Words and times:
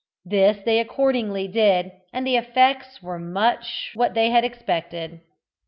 This 0.25 0.57
they 0.65 0.79
accordingly 0.79 1.47
did, 1.47 1.91
and 2.11 2.25
the 2.25 2.35
effects 2.35 3.03
were 3.03 3.19
much 3.19 3.91
what 3.93 4.15
they 4.15 4.31
had 4.31 4.43
expected. 4.43 5.21